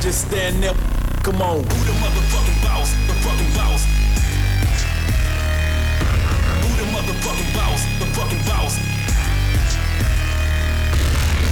just 0.00 0.28
stand 0.28 0.62
there. 0.62 0.74
Come 1.22 1.42
on. 1.42 1.58
Who 1.58 1.78
the 1.84 1.94
motherfucking 2.02 2.62
boss? 2.62 2.92
The 3.06 3.14
fucking 3.24 3.52
boss. 3.54 3.84
Who 6.62 6.70
the 6.76 6.86
motherfucking 6.94 7.50
boss? 7.54 7.80
The 7.98 8.06
fucking 8.16 8.42
boss. 8.46 8.78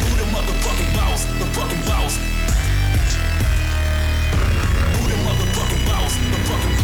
Who 0.01 0.11
the 0.17 0.27
motherfucking 0.35 0.91
boss? 0.95 1.25
The 1.25 1.47
fucking 1.57 1.83
boss. 1.91 2.17
Who 4.95 5.03
the 5.11 5.17
motherfucking 5.27 5.83
boss? 5.87 6.13
The 6.15 6.39
fucking 6.49 6.77
boss. 6.77 6.84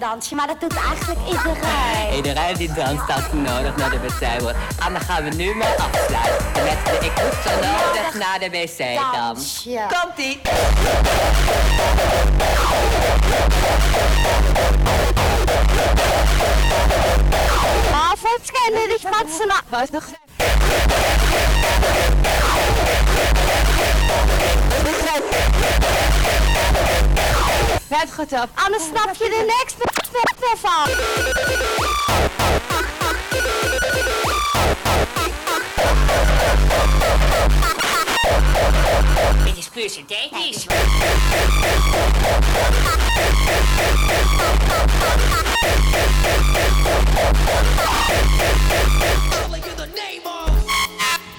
Dansje, 0.00 0.34
maar 0.34 0.46
dat 0.46 0.60
doet 0.60 0.76
eigenlijk 0.76 1.20
iedereen. 1.26 2.14
Iedereen 2.14 2.56
die 2.56 2.72
danst 2.72 3.04
ze 3.30 3.36
nodig 3.36 3.76
naar 3.76 3.90
de 3.90 4.00
wc 4.00 4.40
wordt. 4.40 4.58
En 4.86 4.92
dan 4.92 5.00
gaan 5.00 5.24
we 5.24 5.30
nu 5.30 5.54
maar 5.54 5.76
afsluiten 5.76 6.64
met 6.64 6.84
de 6.84 7.06
ik 7.06 7.12
moet 7.22 7.36
zo 7.44 7.50
nodig 7.54 8.14
naar 8.14 8.38
de 8.38 8.50
wc 8.50 9.12
dans. 9.12 9.66
Komt-ie! 9.88 10.40
Kenne 18.52 18.88
dich 18.88 19.02
Matze. 19.02 19.46
Was 19.68 19.90
noch? 19.90 20.04
Red 27.88 28.12
goed 28.12 28.32
op. 28.32 28.48
Anders 28.54 28.84
snap 28.84 29.14
je 29.18 29.24
er 29.24 29.44
niks 29.44 29.74
van. 30.56 30.86
Dit 39.44 39.56
is 39.56 39.68
puur 39.68 39.90
synthetisch. 39.90 40.64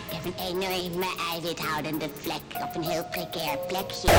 Ik 0.09 0.17
heb 0.23 0.25
een 0.25 0.35
enorme 0.47 1.05
eiwithoudende 1.31 2.09
vlek 2.21 2.41
op 2.53 2.75
een 2.75 2.83
heel 2.83 3.05
precair 3.11 3.57
plekje. 3.67 4.09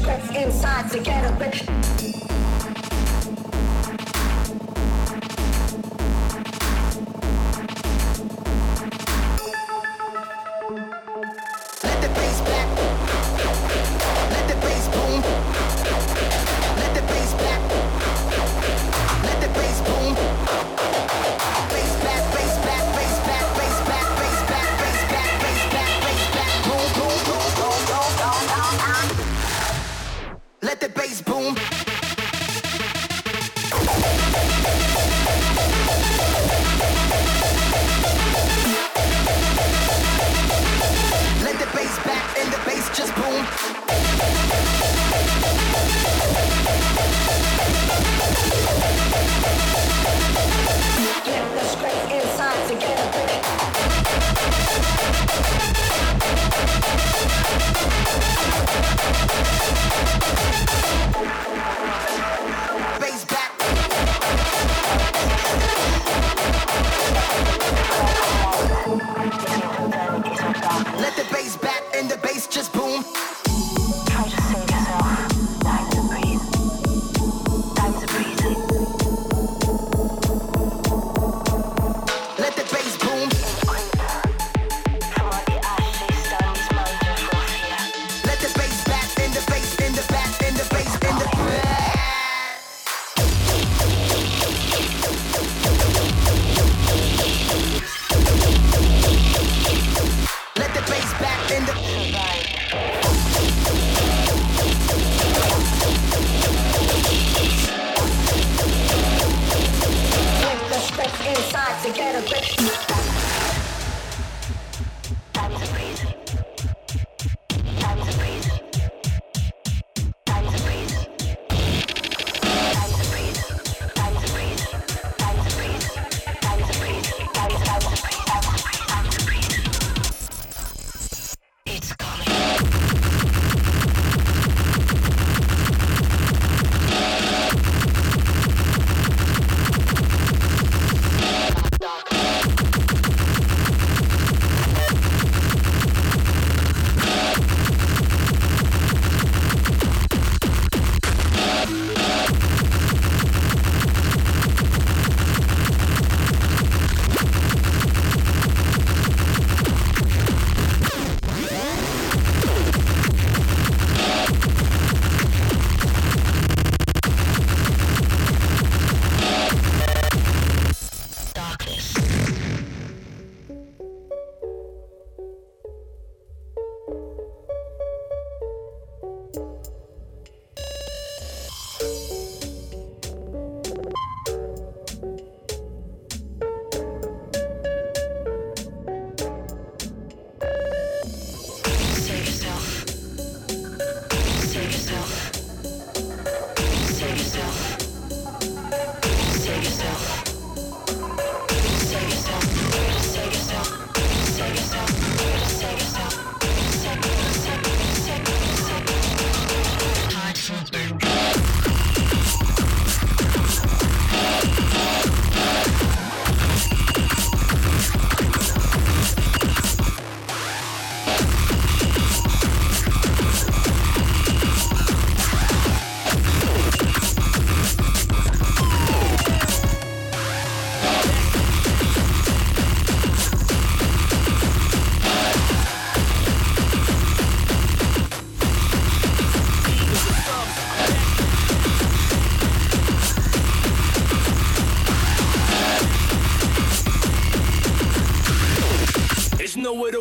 The 0.00 0.42
inside 0.42 0.90
to 0.90 0.98
get 0.98 1.24
a 1.24 1.36
bit. 1.36 2.13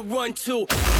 Run 0.06 0.34
to. 0.34 0.93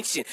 знаете, 0.00 0.24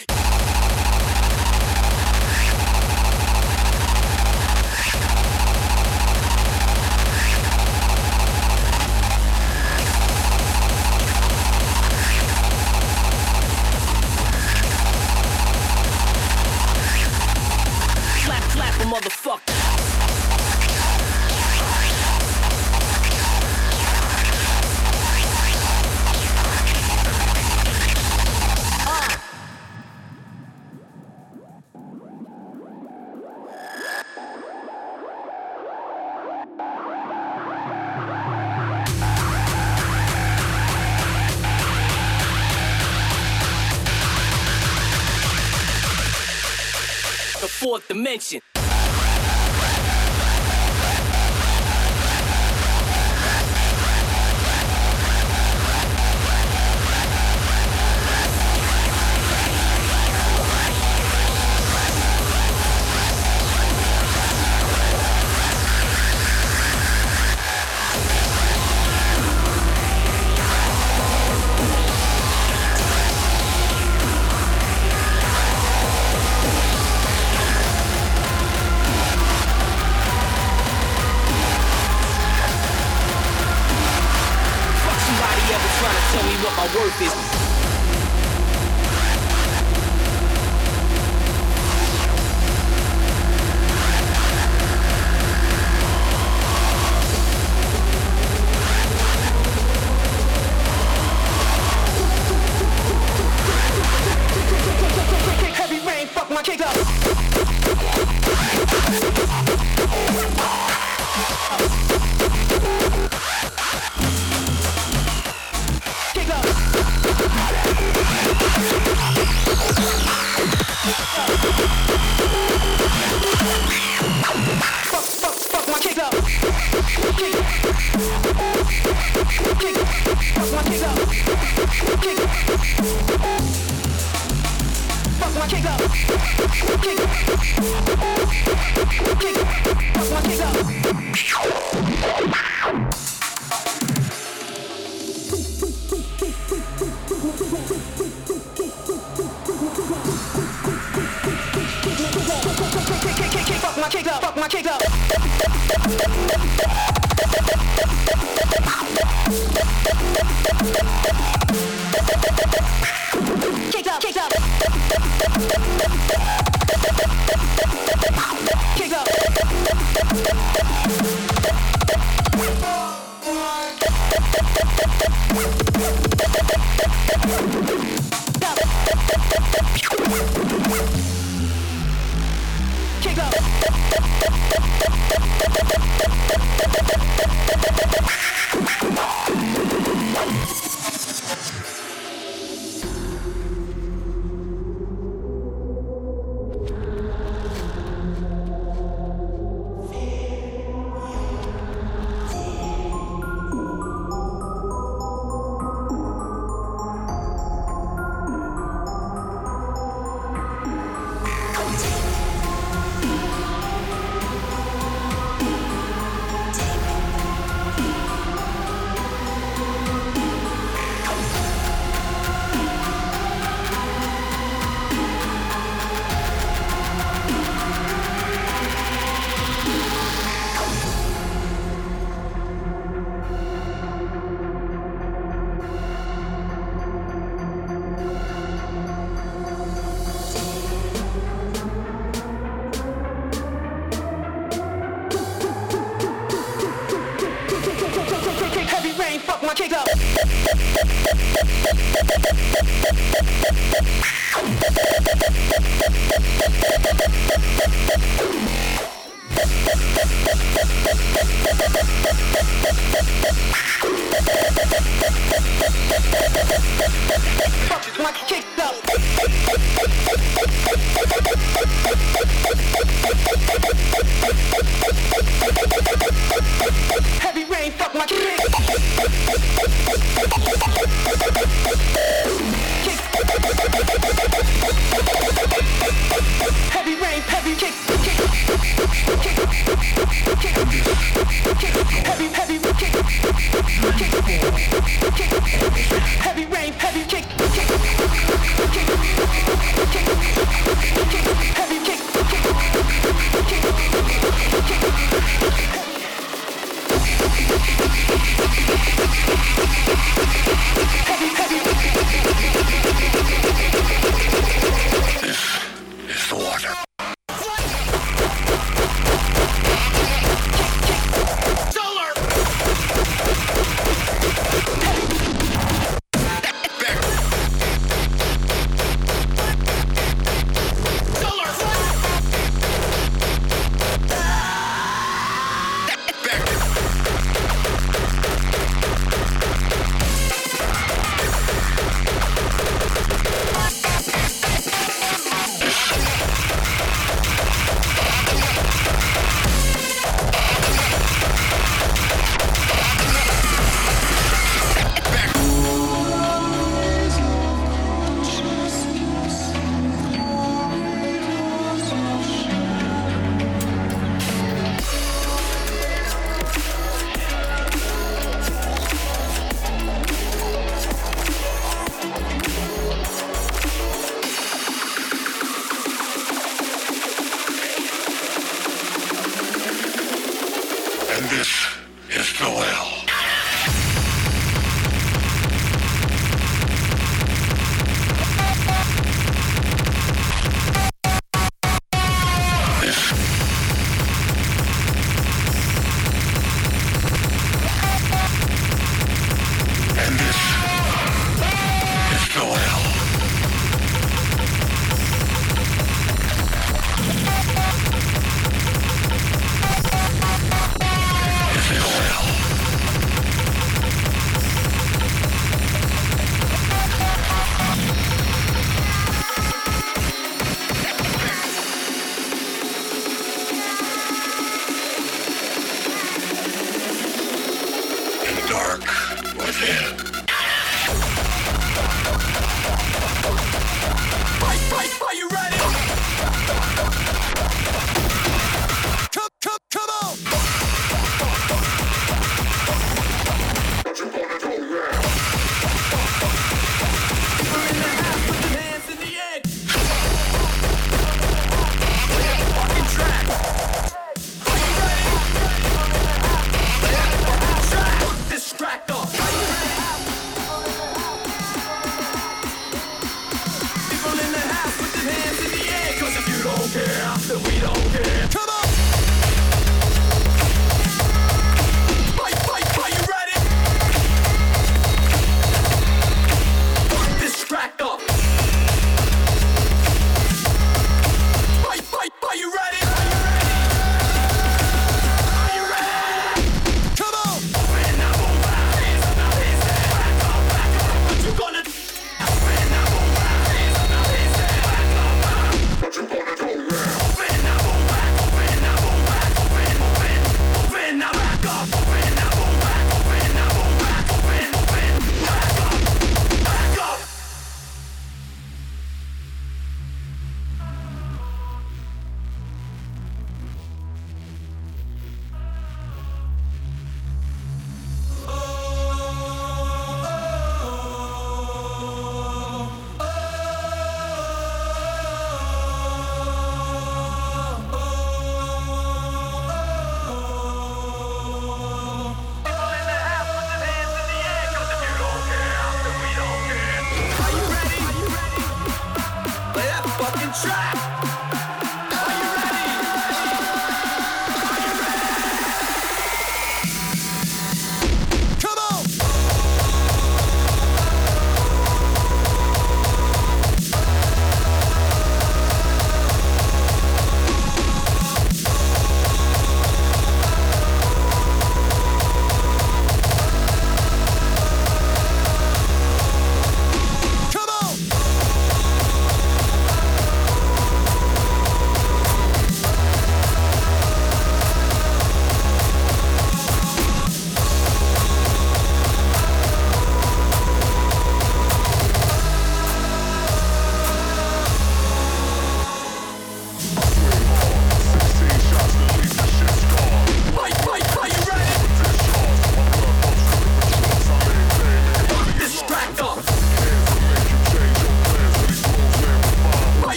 Kick 183.02 183.18
up. 183.20 183.38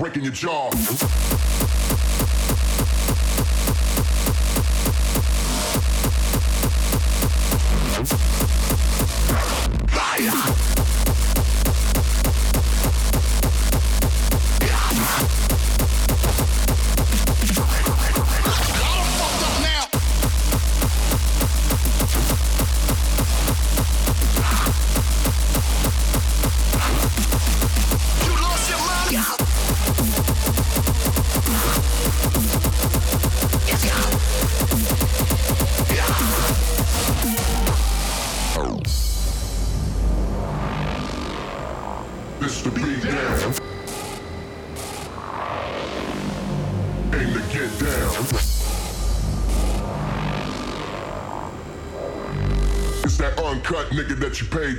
breaking 0.00 0.22
your 0.22 0.32
jaw. 0.32 0.70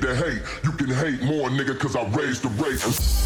to 0.02 0.16
hate. 0.16 0.41
You 0.64 0.72
can 0.72 0.88
hate 0.88 1.22
more, 1.22 1.49
nigga, 1.49 1.78
cause 1.80 1.95
I 1.95 2.04
raised 2.10 2.43
the 2.43 2.49
race. 2.64 3.20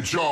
your 0.00 0.06
jaw. 0.06 0.29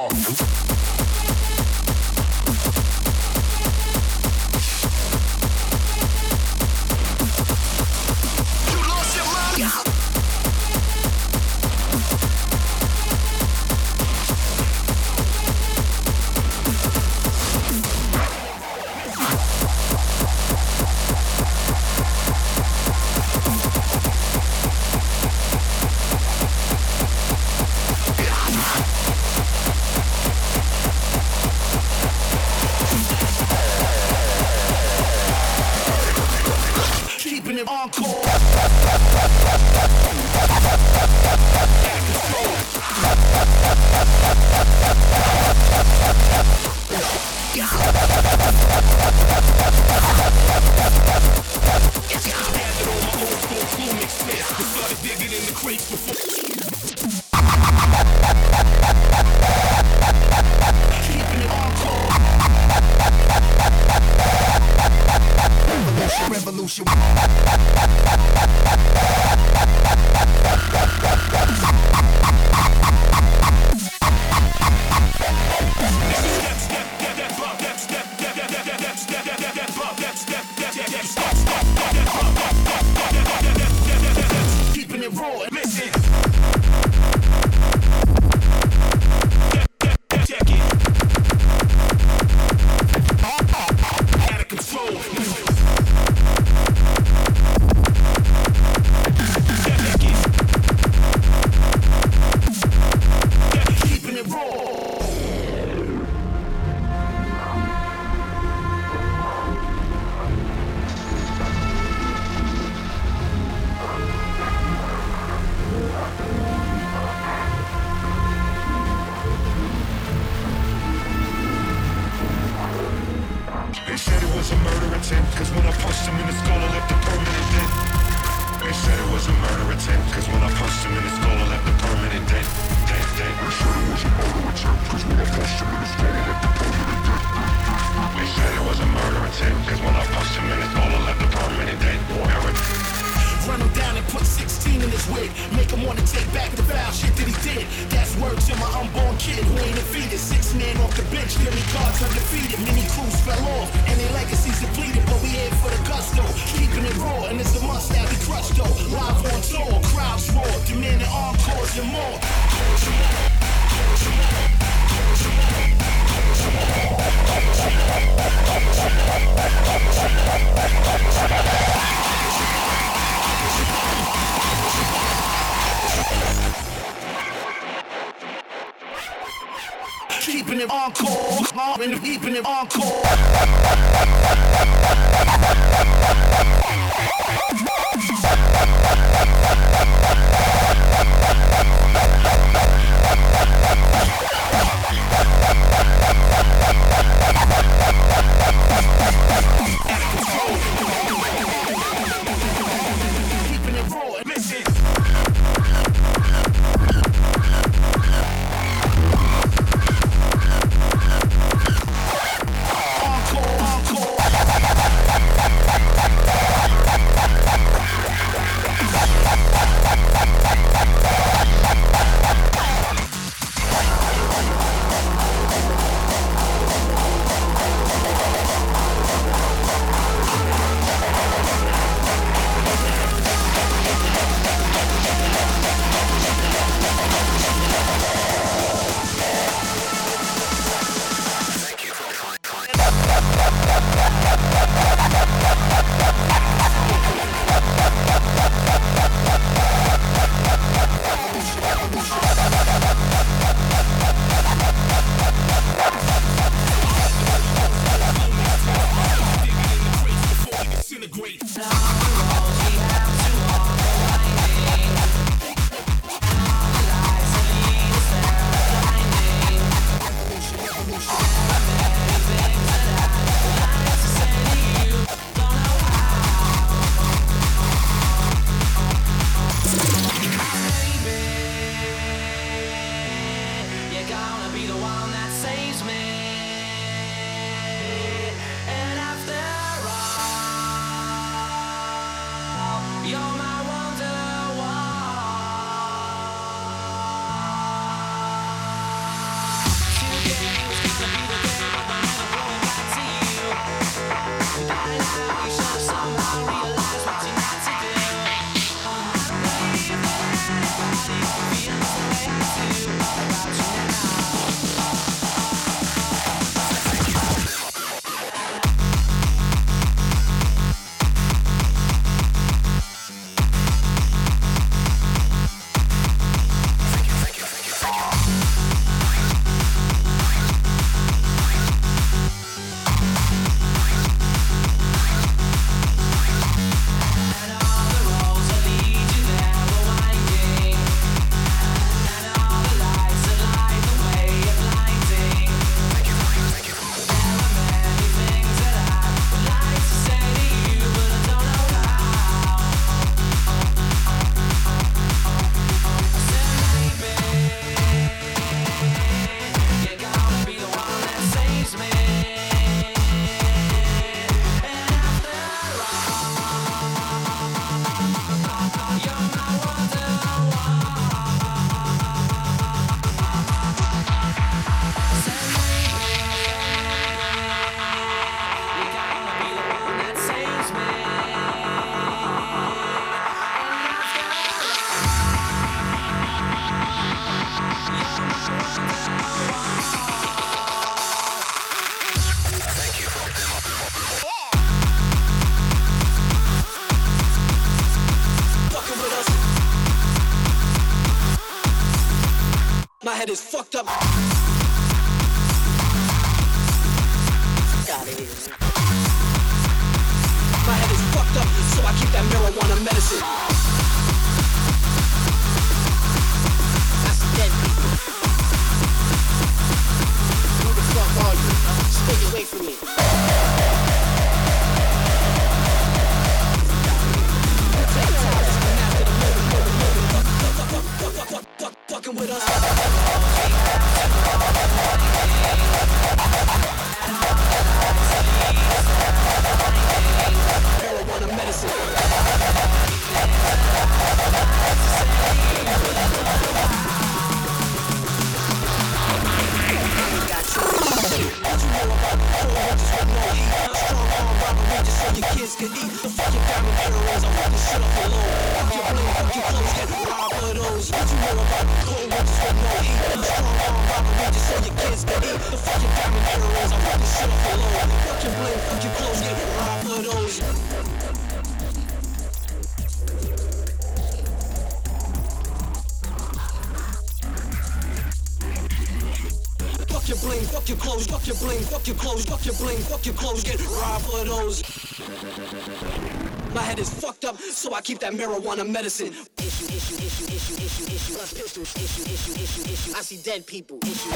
So 487.99 488.11
that 488.11 488.19
marijuana 488.19 488.69
medicine. 488.69 489.09
Issue, 489.09 489.67
issue, 489.67 489.97
issue, 489.97 490.25
issue, 490.27 490.55
issue, 490.55 490.85
issue, 490.85 491.15
plus 491.15 491.33
pistols, 491.33 491.77
issue, 491.77 492.03
issue, 492.03 492.33
issue, 492.33 492.63
issue. 492.73 492.93
I 492.97 493.03
see 493.03 493.17
dead 493.19 493.47
people. 493.47 493.79
Issue, 493.83 494.11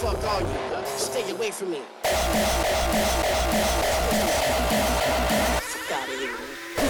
fuck 0.00 0.24
are 0.24 0.40
you? 0.40 0.48
Stay 0.96 1.30
away 1.30 1.50
from 1.50 1.70
me. 1.70 1.80
Fuck 5.60 5.90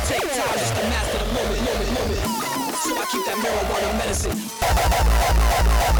take 0.06 0.20
time 0.20 0.58
just 0.58 0.74
to 0.74 0.82
master 0.88 1.18
the 1.18 1.26
moment, 1.26 1.62
moment, 1.64 1.90
moment. 1.94 2.20
So 2.76 2.96
I 2.96 3.04
keep 3.10 3.24
that 3.26 3.36
marijuana 3.42 3.90
medicine. 3.98 5.95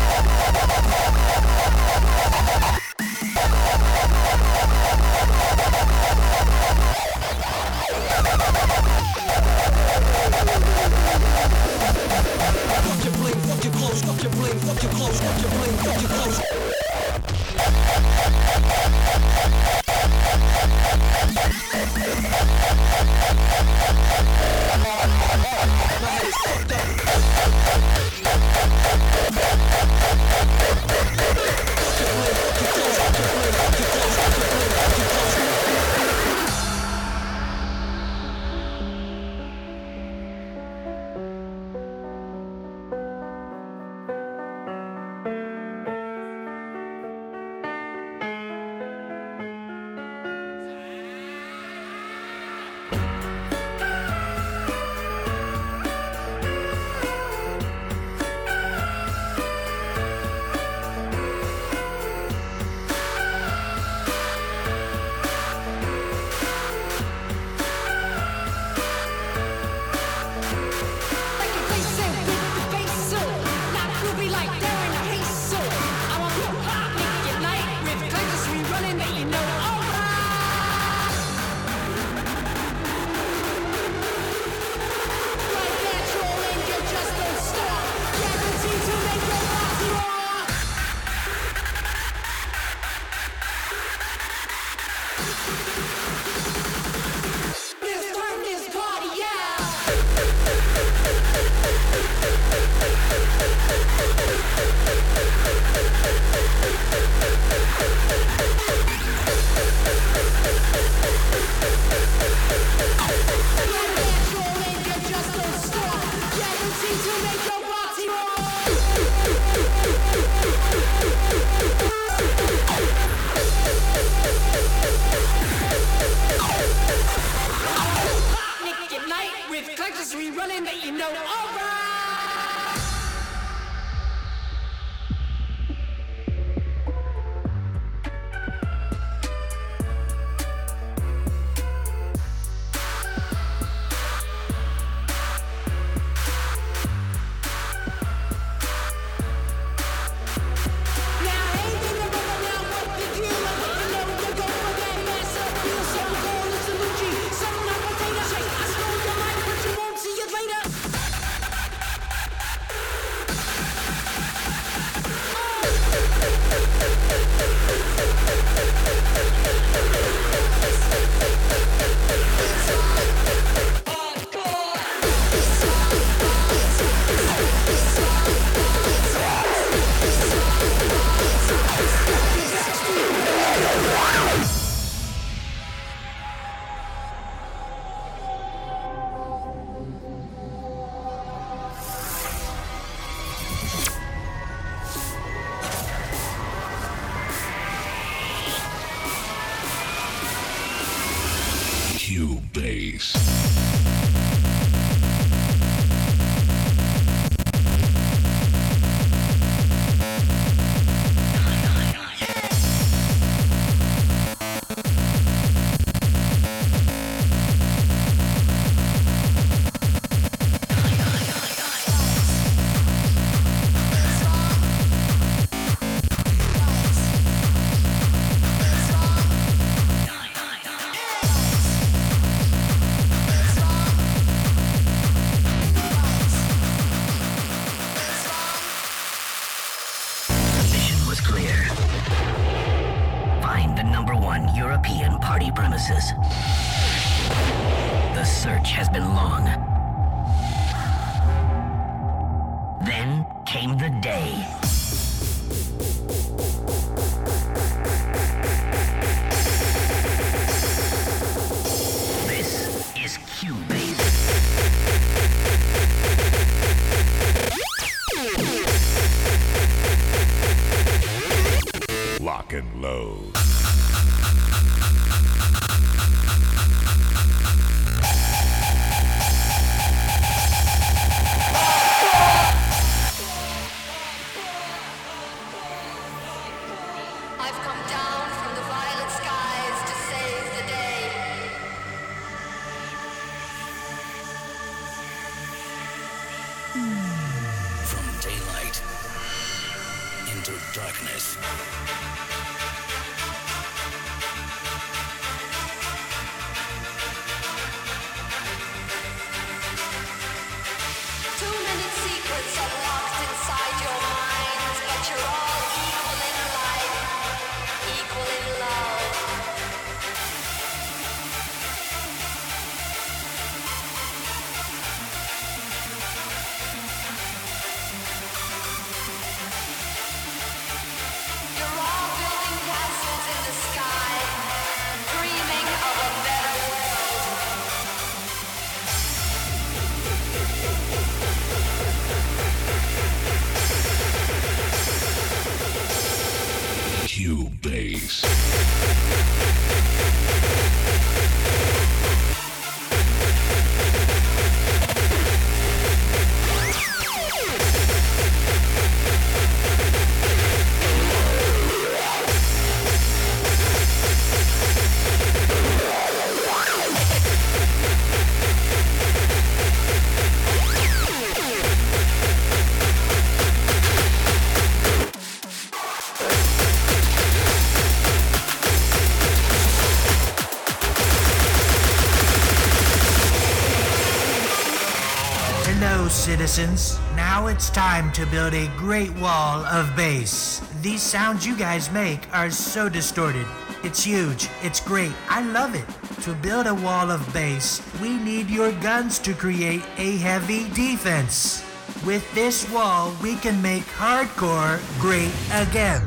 Time 387.96 388.12
to 388.12 388.26
build 388.26 388.52
a 388.52 388.68
great 388.76 389.10
wall 389.14 389.64
of 389.64 389.96
bass. 389.96 390.60
These 390.82 391.00
sounds 391.00 391.46
you 391.46 391.56
guys 391.56 391.90
make 391.90 392.20
are 392.30 392.50
so 392.50 392.90
distorted. 392.90 393.46
It's 393.84 394.04
huge. 394.04 394.50
It's 394.62 394.80
great. 394.80 395.12
I 395.30 395.40
love 395.40 395.74
it. 395.74 395.86
To 396.24 396.34
build 396.34 396.66
a 396.66 396.74
wall 396.74 397.10
of 397.10 397.22
bass, 397.32 397.80
we 398.02 398.18
need 398.18 398.50
your 398.50 398.72
guns 398.82 399.18
to 399.20 399.32
create 399.32 399.82
a 399.96 400.18
heavy 400.18 400.68
defense. 400.74 401.64
With 402.04 402.22
this 402.34 402.70
wall, 402.70 403.16
we 403.22 403.36
can 403.36 403.62
make 403.62 403.84
hardcore 403.84 404.76
great 405.00 405.32
again. 405.54 406.02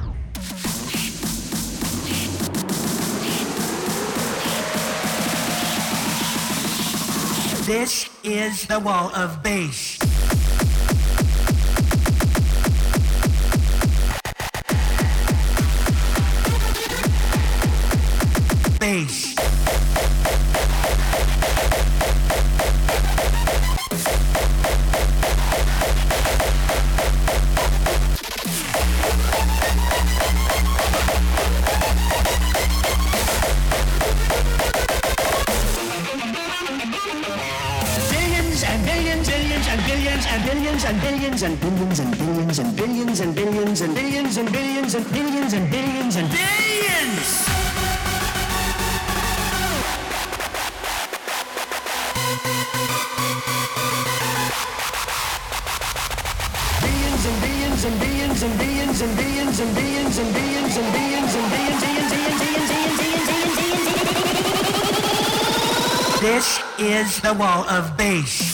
This 7.65 8.09
is 8.23 8.67
the 8.67 8.79
wall 8.79 9.11
of 9.15 9.41
bass. 9.41 9.98
Billions 40.49 40.83
and 40.83 40.85
billions 40.85 40.85
and 40.85 40.99
billions 41.01 41.43
and 41.43 41.59
billions 41.59 41.99
and 41.99 42.15
billions 42.17 42.59
and 42.59 42.75
billions 42.75 43.19
and 43.19 43.35
billions 43.35 43.81
and 43.81 43.95
billions 43.95 44.37
and 44.37 44.51
billions 44.51 44.95
and 44.95 45.11
billions 45.11 45.28
is 66.99 67.21
the 67.21 67.33
wall 67.33 67.63
of 67.69 67.95
bass. 67.95 68.48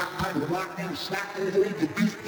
I, 0.00 0.30
I 0.30 0.32
locked 0.50 0.76
them, 0.76 0.94
slapped 0.94 1.36
the 1.36 1.88
beat. 1.96 2.27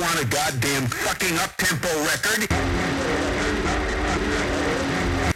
Want 0.00 0.20
a 0.20 0.24
goddamn 0.24 0.86
fucking 0.86 1.36
up-tempo 1.36 1.88
record. 2.08 2.48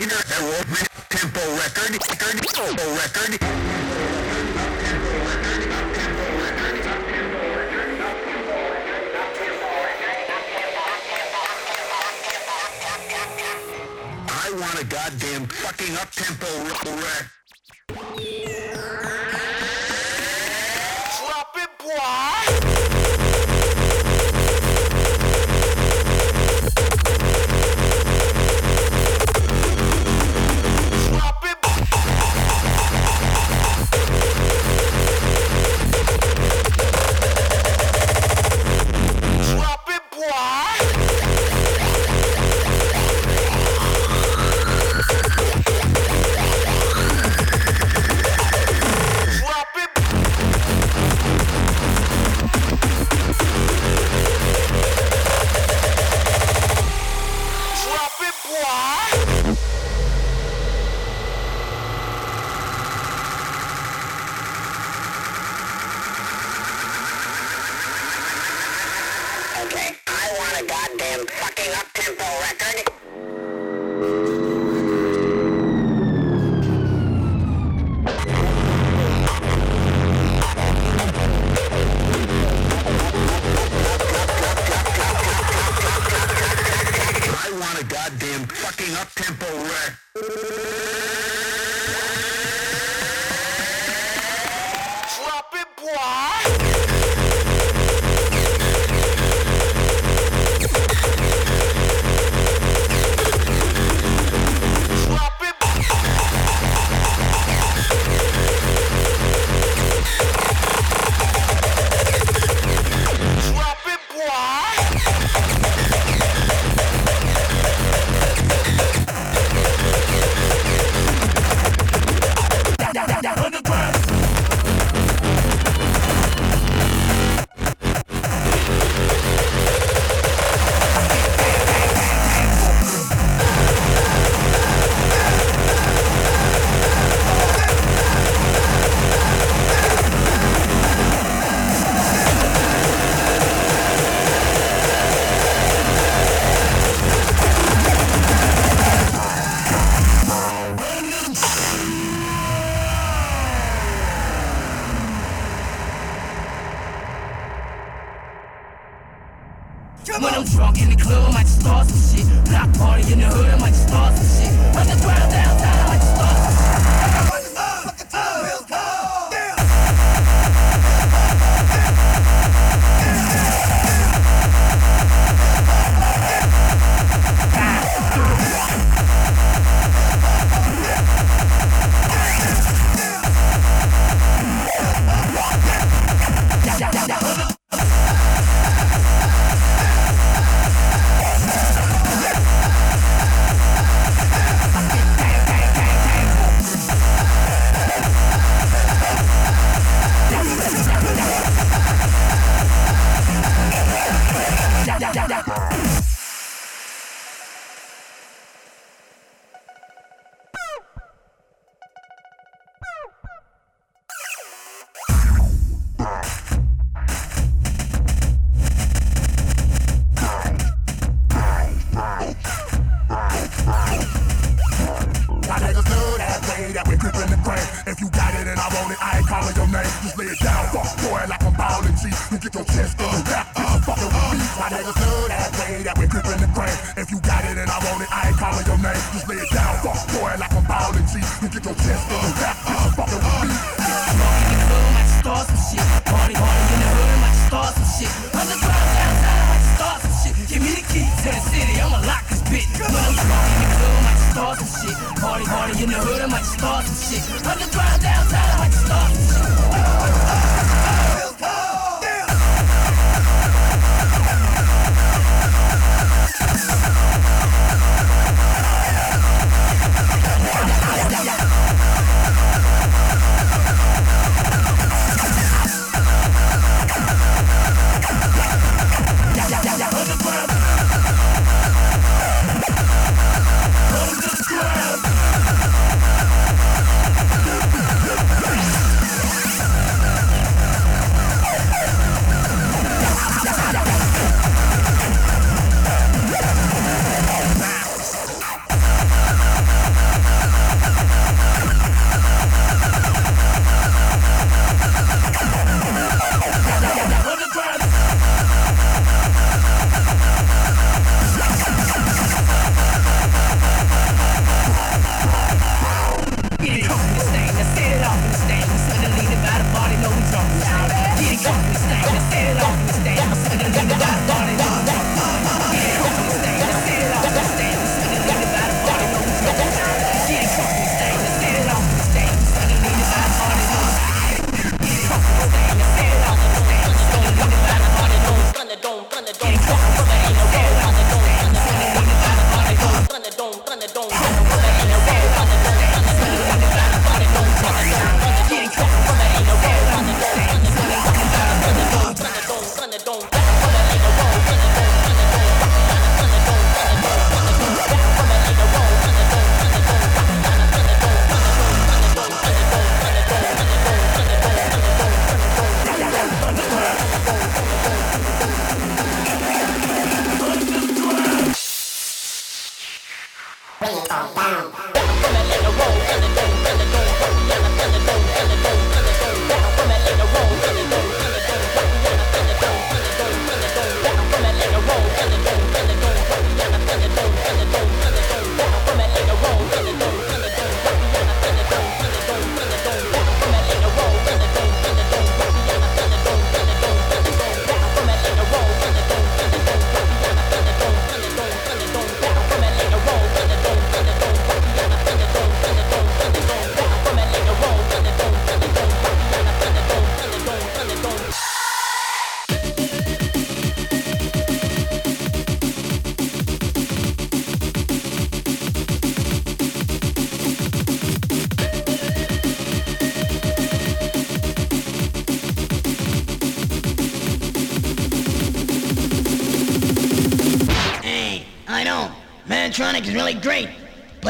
Either 0.01 0.17
a 0.17 0.65
tempo 1.11 1.41
record, 1.57 1.93
record, 1.93 2.37
tempo 2.41 2.87
record. 2.97 3.33
I 14.29 14.51
want 14.59 14.81
a 14.81 14.85
goddamn 14.87 15.47
fucking 15.49 15.97
up-tempo 15.97 16.47
record. 16.65 17.31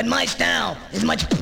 But 0.07 0.11
my 0.11 0.25
style 0.25 0.79
is 0.93 1.03
much 1.05 1.36